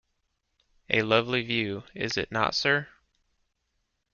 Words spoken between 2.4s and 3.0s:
sir?